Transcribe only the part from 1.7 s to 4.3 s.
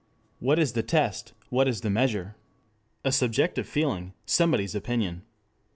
the measure? A subjective feeling,